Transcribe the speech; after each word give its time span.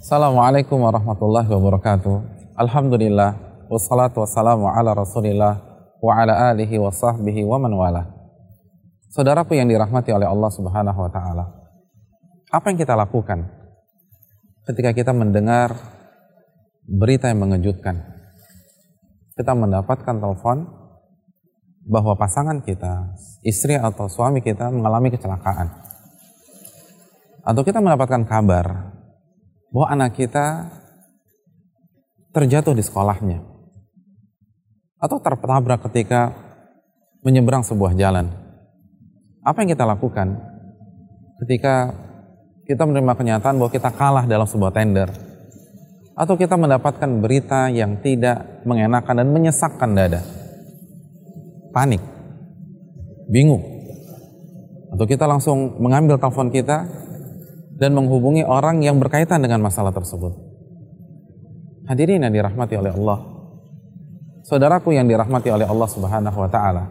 Assalamualaikum 0.00 0.80
warahmatullahi 0.80 1.44
wabarakatuh. 1.44 2.24
Alhamdulillah 2.56 3.36
wassalatu 3.68 4.24
wassalamu 4.24 4.72
ala 4.72 4.96
Rasulillah 4.96 5.60
wa 6.00 6.16
ala 6.16 6.56
alihi 6.56 6.80
wa 6.80 6.88
sahbihi 6.88 7.44
wa 7.44 7.60
man 7.60 7.76
wala. 7.76 8.08
Saudaraku 9.12 9.60
yang 9.60 9.68
dirahmati 9.68 10.08
oleh 10.08 10.24
Allah 10.24 10.48
Subhanahu 10.56 10.96
wa 11.04 11.10
taala. 11.12 11.44
Apa 12.48 12.72
yang 12.72 12.80
kita 12.80 12.96
lakukan 12.96 13.44
ketika 14.72 14.96
kita 14.96 15.12
mendengar 15.12 15.76
berita 16.88 17.28
yang 17.28 17.44
mengejutkan? 17.44 18.00
Kita 19.36 19.52
mendapatkan 19.52 20.16
telepon 20.16 20.64
bahwa 21.84 22.16
pasangan 22.16 22.64
kita, 22.64 23.20
istri 23.44 23.76
atau 23.76 24.08
suami 24.08 24.40
kita 24.40 24.72
mengalami 24.72 25.12
kecelakaan. 25.12 25.68
Atau 27.44 27.68
kita 27.68 27.84
mendapatkan 27.84 28.24
kabar 28.24 28.89
bahwa 29.70 29.86
anak 29.90 30.18
kita 30.18 30.70
terjatuh 32.30 32.74
di 32.74 32.82
sekolahnya 32.82 33.42
atau 35.00 35.16
tertabrak 35.18 35.86
ketika 35.90 36.34
menyeberang 37.24 37.64
sebuah 37.64 37.96
jalan. 37.96 38.28
Apa 39.40 39.64
yang 39.64 39.72
kita 39.72 39.88
lakukan 39.88 40.36
ketika 41.46 41.96
kita 42.68 42.84
menerima 42.84 43.16
kenyataan 43.16 43.56
bahwa 43.56 43.72
kita 43.72 43.90
kalah 43.90 44.28
dalam 44.28 44.44
sebuah 44.44 44.70
tender 44.76 45.08
atau 46.12 46.36
kita 46.36 46.60
mendapatkan 46.60 47.08
berita 47.24 47.72
yang 47.72 47.96
tidak 48.04 48.62
mengenakan 48.68 49.24
dan 49.24 49.28
menyesakkan 49.32 49.90
dada? 49.96 50.20
Panik, 51.70 52.02
bingung, 53.30 53.62
atau 54.90 55.06
kita 55.06 55.24
langsung 55.24 55.78
mengambil 55.78 56.18
telepon 56.18 56.50
kita 56.50 56.84
dan 57.80 57.96
menghubungi 57.96 58.44
orang 58.44 58.84
yang 58.84 59.00
berkaitan 59.00 59.40
dengan 59.40 59.64
masalah 59.64 59.88
tersebut. 59.88 60.36
Hadirin 61.88 62.20
yang 62.20 62.30
dirahmati 62.30 62.76
oleh 62.76 62.92
Allah. 62.92 63.18
Saudaraku 64.44 64.92
yang 64.92 65.08
dirahmati 65.08 65.48
oleh 65.48 65.64
Allah 65.64 65.88
Subhanahu 65.88 66.38
wa 66.38 66.50
taala. 66.52 66.84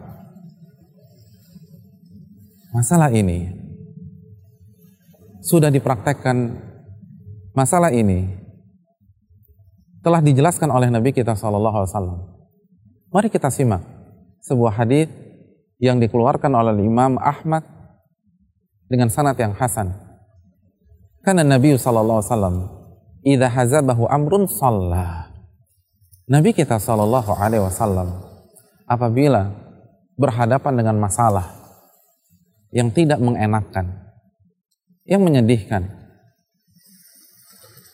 Masalah 2.74 3.14
ini 3.14 3.54
sudah 5.40 5.70
dipraktekkan 5.70 6.58
masalah 7.54 7.94
ini 7.94 8.26
telah 10.02 10.22
dijelaskan 10.22 10.70
oleh 10.74 10.90
Nabi 10.90 11.14
kita 11.14 11.38
Shallallahu 11.38 11.76
Alaihi 11.80 11.90
Wasallam. 11.94 12.18
Mari 13.10 13.28
kita 13.30 13.50
simak 13.50 13.82
sebuah 14.42 14.74
hadis 14.74 15.10
yang 15.82 15.98
dikeluarkan 16.02 16.50
oleh 16.50 16.82
Imam 16.82 17.18
Ahmad 17.18 17.66
dengan 18.86 19.10
sanad 19.10 19.34
yang 19.38 19.54
hasan 19.54 20.09
karena 21.30 21.46
Nabi 21.46 21.78
wasallam 21.78 22.66
idza 23.22 23.46
hazabahu 23.46 24.02
amrun 24.10 24.50
shalla. 24.50 25.30
Nabi 26.26 26.50
kita 26.50 26.82
sallallahu 26.82 27.38
alaihi 27.38 27.62
wasallam 27.62 28.18
apabila 28.90 29.54
berhadapan 30.18 30.82
dengan 30.82 30.98
masalah 30.98 31.54
yang 32.74 32.90
tidak 32.90 33.22
mengenakkan, 33.22 34.10
yang 35.06 35.22
menyedihkan, 35.22 35.86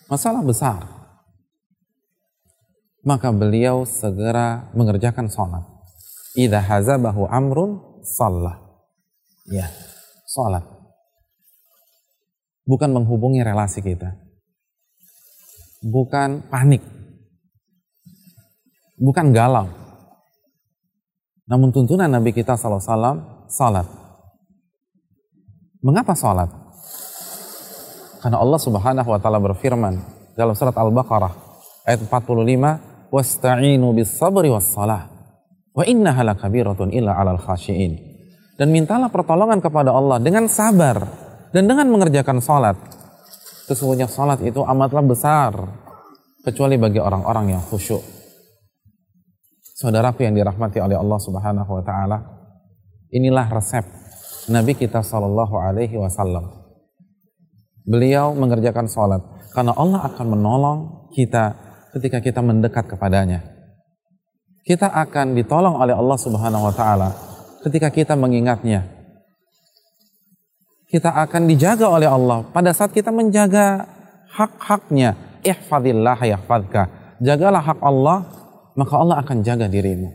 masalah 0.08 0.40
besar, 0.40 0.88
maka 3.04 3.28
beliau 3.36 3.84
segera 3.84 4.72
mengerjakan 4.72 5.28
sholat. 5.28 5.60
Idza 6.40 6.64
hazabahu 6.64 7.28
amrun 7.28 8.00
shalla. 8.00 8.80
Ya, 9.44 9.68
sholat 10.24 10.75
bukan 12.66 12.90
menghubungi 12.90 13.40
relasi 13.46 13.80
kita. 13.80 14.18
Bukan 15.86 16.50
panik. 16.50 16.82
Bukan 18.98 19.30
galau. 19.30 19.70
Namun 21.46 21.70
tuntunan 21.70 22.10
Nabi 22.10 22.34
kita 22.34 22.58
SAW, 22.58 23.46
salat. 23.46 23.86
Mengapa 25.78 26.18
salat? 26.18 26.50
Karena 28.18 28.42
Allah 28.42 28.58
Subhanahu 28.58 29.06
wa 29.06 29.18
taala 29.22 29.38
berfirman 29.38 29.94
dalam 30.34 30.58
surat 30.58 30.74
Al-Baqarah 30.74 31.30
ayat 31.86 32.02
45, 32.10 33.06
"Wasta'inu 33.14 33.94
bis 33.94 34.10
sabri 34.18 34.50
was 34.50 34.66
salah. 34.66 35.06
Wa 35.70 35.86
innaha 35.86 36.26
lakabiratun 36.26 36.90
illa 36.90 37.14
'alal 37.14 37.38
khashiin." 37.38 37.94
Dan 38.58 38.74
mintalah 38.74 39.12
pertolongan 39.14 39.62
kepada 39.62 39.94
Allah 39.94 40.18
dengan 40.18 40.50
sabar 40.50 41.25
dan 41.56 41.64
dengan 41.64 41.88
mengerjakan 41.88 42.44
sholat, 42.44 42.76
sesungguhnya 43.64 44.12
sholat 44.12 44.44
itu 44.44 44.60
amatlah 44.60 45.00
besar, 45.00 45.56
kecuali 46.44 46.76
bagi 46.76 47.00
orang-orang 47.00 47.56
yang 47.56 47.62
khusyuk. 47.64 48.04
Saudaraku 49.80 50.28
yang 50.28 50.36
dirahmati 50.36 50.84
oleh 50.84 51.00
Allah 51.00 51.16
Subhanahu 51.16 51.70
wa 51.72 51.80
taala, 51.80 52.18
inilah 53.08 53.48
resep 53.48 53.88
Nabi 54.52 54.76
kita 54.76 55.00
Shallallahu 55.00 55.56
alaihi 55.56 55.96
wasallam. 55.96 56.44
Beliau 57.88 58.36
mengerjakan 58.36 58.84
sholat 58.84 59.24
karena 59.56 59.72
Allah 59.80 60.12
akan 60.12 60.26
menolong 60.36 60.78
kita 61.16 61.56
ketika 61.96 62.20
kita 62.20 62.44
mendekat 62.44 62.84
kepadanya. 62.84 63.40
Kita 64.60 64.92
akan 64.92 65.32
ditolong 65.32 65.80
oleh 65.80 65.96
Allah 65.96 66.18
Subhanahu 66.20 66.68
wa 66.68 66.74
taala 66.76 67.16
ketika 67.64 67.88
kita 67.88 68.12
mengingatnya, 68.12 68.95
kita 70.86 71.10
akan 71.10 71.50
dijaga 71.50 71.90
oleh 71.90 72.06
Allah 72.06 72.46
pada 72.54 72.70
saat 72.70 72.94
kita 72.94 73.10
menjaga 73.10 73.86
hak-haknya. 74.30 75.42
Ihfadillah 75.42 76.18
yahfadka. 76.18 76.82
Jagalah 77.22 77.62
hak 77.62 77.78
Allah, 77.82 78.26
maka 78.74 78.94
Allah 78.98 79.16
akan 79.22 79.46
jaga 79.46 79.66
dirimu. 79.70 80.10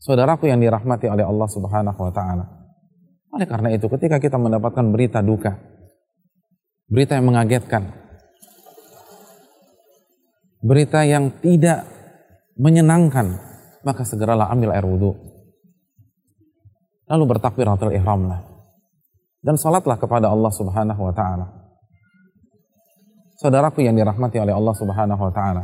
Saudaraku 0.00 0.48
yang 0.48 0.60
dirahmati 0.60 1.08
oleh 1.08 1.24
Allah 1.24 1.48
Subhanahu 1.48 1.96
wa 1.96 2.12
taala. 2.12 2.44
Oleh 3.32 3.48
karena 3.48 3.72
itu 3.72 3.88
ketika 3.88 4.20
kita 4.20 4.36
mendapatkan 4.36 4.84
berita 4.92 5.24
duka, 5.24 5.56
berita 6.86 7.16
yang 7.16 7.26
mengagetkan, 7.32 7.90
berita 10.60 11.02
yang 11.02 11.32
tidak 11.40 11.88
menyenangkan, 12.54 13.40
maka 13.82 14.04
segeralah 14.04 14.52
ambil 14.52 14.76
air 14.76 14.84
wudhu. 14.86 15.16
Lalu 17.08 17.24
bertakbiratul 17.36 17.96
ihramlah 17.96 18.53
dan 19.44 19.60
salatlah 19.60 20.00
kepada 20.00 20.32
Allah 20.32 20.48
Subhanahu 20.48 21.00
wa 21.04 21.12
taala. 21.12 21.46
Saudaraku 23.36 23.84
yang 23.84 23.92
dirahmati 23.92 24.40
oleh 24.40 24.56
Allah 24.56 24.72
Subhanahu 24.72 25.20
wa 25.20 25.32
taala. 25.36 25.62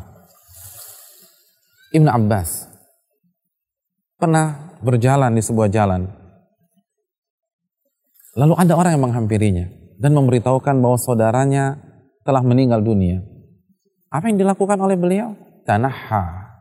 Ibn 1.96 2.06
Abbas 2.12 2.68
pernah 4.20 4.76
berjalan 4.84 5.32
di 5.32 5.42
sebuah 5.42 5.72
jalan. 5.72 6.06
Lalu 8.36 8.54
ada 8.54 8.76
orang 8.76 8.92
yang 8.94 9.04
menghampirinya 9.08 9.66
dan 9.96 10.12
memberitahukan 10.12 10.76
bahwa 10.78 11.00
saudaranya 11.00 11.80
telah 12.22 12.44
meninggal 12.44 12.84
dunia. 12.84 13.24
Apa 14.12 14.28
yang 14.28 14.38
dilakukan 14.38 14.76
oleh 14.76 14.94
beliau? 14.94 15.34
Tanaha. 15.64 16.52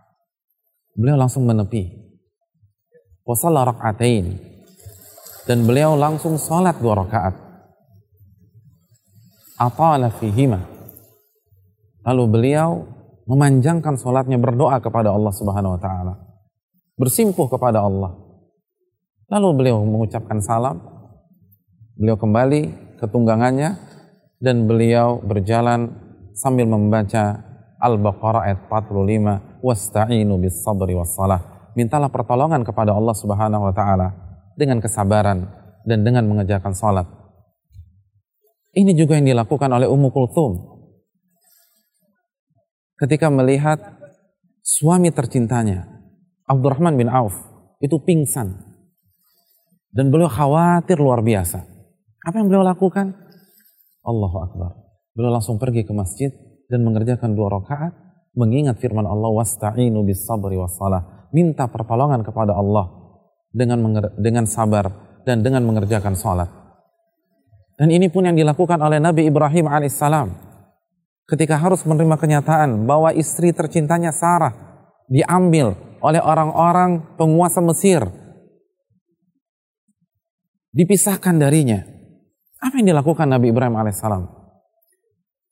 Beliau 0.96 1.20
langsung 1.20 1.46
menepi. 1.46 1.94
Wasalla 3.28 3.68
rak'atain 3.70 4.49
dan 5.50 5.66
beliau 5.66 5.98
langsung 5.98 6.38
sholat 6.38 6.78
dua 6.78 7.02
rakaat. 7.02 7.34
Atala 9.58 10.14
fihima. 10.14 10.62
Lalu 12.06 12.24
beliau 12.30 12.86
memanjangkan 13.26 13.98
sholatnya 13.98 14.38
berdoa 14.38 14.78
kepada 14.78 15.10
Allah 15.10 15.34
Subhanahu 15.34 15.74
Wa 15.74 15.82
Taala, 15.82 16.14
bersimpuh 17.02 17.50
kepada 17.50 17.82
Allah. 17.82 18.14
Lalu 19.34 19.48
beliau 19.58 19.82
mengucapkan 19.82 20.38
salam, 20.38 20.78
beliau 21.98 22.18
kembali 22.22 22.62
ke 23.02 23.06
tunggangannya 23.10 23.74
dan 24.38 24.70
beliau 24.70 25.18
berjalan 25.26 25.98
sambil 26.38 26.70
membaca 26.70 27.42
Al-Baqarah 27.82 28.46
ayat 28.46 28.60
45, 28.70 29.66
"Wasta'inu 29.66 30.38
bis 30.38 30.62
sabri 30.62 30.94
was 30.94 31.14
salah." 31.18 31.74
Mintalah 31.74 32.10
pertolongan 32.10 32.62
kepada 32.62 32.94
Allah 32.94 33.16
Subhanahu 33.18 33.70
wa 33.70 33.74
taala 33.76 34.29
dengan 34.60 34.84
kesabaran 34.84 35.48
dan 35.88 36.04
dengan 36.04 36.28
mengerjakan 36.28 36.76
sholat. 36.76 37.08
Ini 38.76 38.92
juga 38.94 39.16
yang 39.16 39.32
dilakukan 39.32 39.72
oleh 39.72 39.88
Ummu 39.88 40.12
Kulthum. 40.12 40.52
Ketika 43.00 43.32
melihat 43.32 43.80
suami 44.60 45.10
tercintanya, 45.16 45.88
Abdurrahman 46.44 47.00
bin 47.00 47.08
Auf, 47.08 47.40
itu 47.80 47.96
pingsan. 48.04 48.60
Dan 49.90 50.12
beliau 50.12 50.28
khawatir 50.30 51.00
luar 51.00 51.24
biasa. 51.24 51.64
Apa 52.28 52.44
yang 52.44 52.52
beliau 52.52 52.68
lakukan? 52.68 53.16
Allahu 54.04 54.38
Akbar. 54.44 54.72
Beliau 55.16 55.34
langsung 55.34 55.58
pergi 55.58 55.88
ke 55.88 55.96
masjid 55.96 56.30
dan 56.70 56.86
mengerjakan 56.86 57.34
dua 57.34 57.50
rakaat 57.58 57.96
mengingat 58.38 58.78
firman 58.78 59.08
Allah 59.10 59.32
wasta'inu 59.34 60.06
bis 60.06 60.24
sabri 60.28 60.60
was. 60.60 60.78
Minta 61.34 61.66
pertolongan 61.70 62.22
kepada 62.26 62.54
Allah 62.54 62.99
dengan 63.50 63.82
dengan 64.18 64.46
sabar 64.46 64.90
dan 65.26 65.42
dengan 65.42 65.66
mengerjakan 65.66 66.14
sholat. 66.14 66.50
Dan 67.80 67.90
ini 67.96 68.12
pun 68.12 68.28
yang 68.28 68.36
dilakukan 68.36 68.78
oleh 68.80 69.00
Nabi 69.00 69.28
Ibrahim 69.28 69.72
alaihissalam. 69.72 70.52
ketika 71.30 71.62
harus 71.62 71.86
menerima 71.86 72.18
kenyataan 72.18 72.90
bahwa 72.90 73.14
istri 73.14 73.54
tercintanya 73.54 74.10
Sarah 74.10 74.50
diambil 75.06 75.78
oleh 76.02 76.18
orang-orang 76.18 77.06
penguasa 77.22 77.62
Mesir, 77.62 78.02
dipisahkan 80.74 81.38
darinya. 81.38 81.86
Apa 82.60 82.82
yang 82.82 82.92
dilakukan 82.92 83.30
Nabi 83.30 83.54
Ibrahim 83.54 83.78
alaihissalam? 83.78 84.26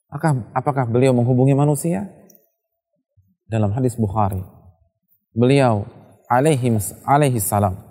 Apakah, 0.10 0.50
apakah 0.56 0.86
beliau 0.90 1.14
menghubungi 1.14 1.54
manusia? 1.54 2.10
Dalam 3.48 3.72
hadis 3.72 3.96
Bukhari, 3.96 4.44
beliau 5.32 5.88
alaihi, 6.28 6.76
alaihi 7.08 7.40
salam. 7.40 7.87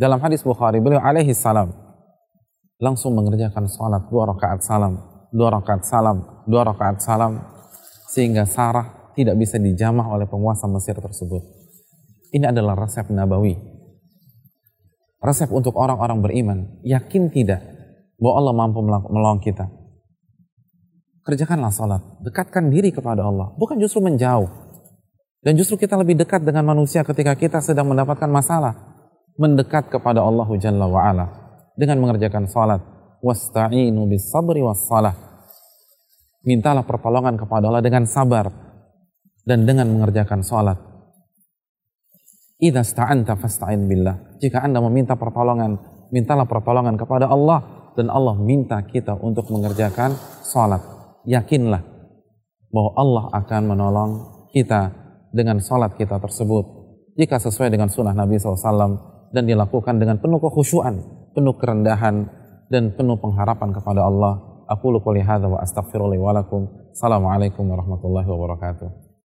Dalam 0.00 0.16
hadis 0.24 0.40
Bukhari, 0.40 0.80
beliau 0.80 1.04
alaihi 1.04 1.36
salam 1.36 1.76
langsung 2.80 3.12
mengerjakan 3.12 3.68
sholat 3.68 4.08
dua 4.08 4.32
rakaat 4.32 4.64
salam, 4.64 4.96
dua 5.28 5.52
rakaat 5.52 5.84
salam, 5.84 6.24
dua 6.48 6.64
rakaat 6.64 7.04
salam, 7.04 7.36
sehingga 8.08 8.48
Sarah 8.48 9.12
tidak 9.12 9.36
bisa 9.36 9.60
dijamah 9.60 10.08
oleh 10.08 10.24
penguasa 10.24 10.64
Mesir 10.72 10.96
tersebut. 10.96 11.44
Ini 12.32 12.48
adalah 12.48 12.80
resep 12.80 13.12
Nabawi. 13.12 13.60
Resep 15.20 15.52
untuk 15.52 15.76
orang-orang 15.76 16.24
beriman. 16.24 16.58
Yakin 16.80 17.28
tidak 17.28 17.60
bahwa 18.16 18.40
Allah 18.40 18.54
mampu 18.56 18.80
menolong 18.80 19.44
kita. 19.44 19.68
Kerjakanlah 21.28 21.68
sholat. 21.68 22.00
Dekatkan 22.24 22.72
diri 22.72 22.88
kepada 22.88 23.28
Allah. 23.28 23.52
Bukan 23.60 23.76
justru 23.76 24.00
menjauh. 24.00 24.48
Dan 25.44 25.60
justru 25.60 25.76
kita 25.76 26.00
lebih 26.00 26.16
dekat 26.16 26.40
dengan 26.40 26.64
manusia 26.64 27.04
ketika 27.04 27.36
kita 27.36 27.60
sedang 27.60 27.92
mendapatkan 27.92 28.32
masalah. 28.32 28.89
Mendekat 29.40 29.88
kepada 29.88 30.20
Allah 30.20 30.44
Jalla 30.60 30.84
wa'ala 30.84 31.26
dengan 31.72 32.04
mengerjakan 32.04 32.44
salat. 32.44 32.84
Wasta'inu 33.24 34.04
bis 34.04 34.28
sabri 34.28 34.60
was 34.60 34.84
salah. 34.84 35.16
Mintalah 36.44 36.84
pertolongan 36.84 37.40
kepada 37.40 37.72
Allah 37.72 37.80
dengan 37.80 38.04
sabar 38.04 38.52
dan 39.48 39.64
dengan 39.64 39.88
mengerjakan 39.88 40.44
salat. 40.44 40.76
Idza 42.60 42.84
sta'anta 42.84 43.40
fasta'in 43.40 43.88
billah. 43.88 44.36
Jika 44.44 44.60
Anda 44.60 44.84
meminta 44.84 45.16
pertolongan, 45.16 45.80
mintalah 46.12 46.44
pertolongan 46.44 47.00
kepada 47.00 47.32
Allah 47.32 47.92
dan 47.96 48.12
Allah 48.12 48.36
minta 48.36 48.76
kita 48.84 49.16
untuk 49.16 49.48
mengerjakan 49.48 50.12
salat. 50.44 50.84
Yakinlah 51.24 51.80
bahwa 52.68 52.90
Allah 52.96 53.24
akan 53.40 53.62
menolong 53.64 54.10
kita 54.52 54.92
dengan 55.32 55.62
salat 55.62 55.94
kita 55.96 56.18
tersebut 56.18 56.64
jika 57.14 57.38
sesuai 57.38 57.70
dengan 57.70 57.90
sunnah 57.90 58.14
Nabi 58.14 58.38
SAW 58.38 59.19
dan 59.30 59.46
dilakukan 59.46 60.02
dengan 60.02 60.18
penuh 60.18 60.42
kekhusyuan 60.42 61.20
penuh 61.34 61.54
kerendahan 61.56 62.26
dan 62.70 62.94
penuh 62.94 63.18
pengharapan 63.18 63.70
kepada 63.74 64.06
Allah. 64.06 64.62
Aku 64.70 64.94
hadza 65.26 65.50
wa 65.50 65.58
astaghfirullah 65.58 66.18
wa. 66.22 66.94
Assalamualaikum 66.94 67.66
warahmatullahi 67.66 68.26
wabarakatuh. 68.26 69.09